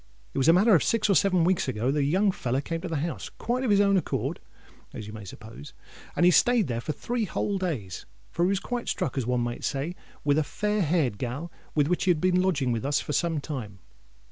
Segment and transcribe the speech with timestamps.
[0.33, 2.81] It was a matter of six or seven weeks ago that a young feller came
[2.81, 4.39] to the house, quite on his own accord,
[4.95, 5.73] as you may suppose;
[6.15, 9.59] and he stayed there three whole days, for he was quite struck, as one may
[9.59, 13.77] say, with a fair haired gal which had been lodging with us for some time.